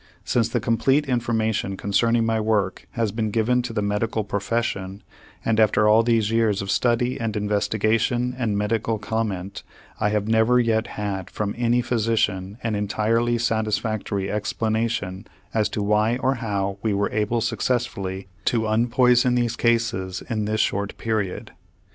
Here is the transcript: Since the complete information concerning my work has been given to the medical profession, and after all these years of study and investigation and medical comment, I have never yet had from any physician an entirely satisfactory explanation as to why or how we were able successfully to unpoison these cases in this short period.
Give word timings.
Since 0.25 0.49
the 0.49 0.59
complete 0.59 1.07
information 1.07 1.77
concerning 1.77 2.25
my 2.25 2.39
work 2.39 2.87
has 2.93 3.11
been 3.11 3.29
given 3.29 3.61
to 3.61 3.71
the 3.71 3.83
medical 3.83 4.23
profession, 4.23 5.03
and 5.45 5.59
after 5.59 5.87
all 5.87 6.01
these 6.01 6.31
years 6.31 6.63
of 6.63 6.71
study 6.71 7.19
and 7.19 7.37
investigation 7.37 8.33
and 8.35 8.57
medical 8.57 8.97
comment, 8.97 9.61
I 9.99 10.09
have 10.09 10.27
never 10.27 10.59
yet 10.59 10.87
had 10.97 11.29
from 11.29 11.53
any 11.55 11.83
physician 11.83 12.57
an 12.63 12.73
entirely 12.73 13.37
satisfactory 13.37 14.31
explanation 14.31 15.27
as 15.53 15.69
to 15.69 15.83
why 15.83 16.17
or 16.17 16.33
how 16.33 16.79
we 16.81 16.95
were 16.95 17.11
able 17.11 17.39
successfully 17.39 18.27
to 18.45 18.61
unpoison 18.67 19.35
these 19.35 19.55
cases 19.55 20.23
in 20.27 20.45
this 20.45 20.61
short 20.61 20.97
period. 20.97 21.51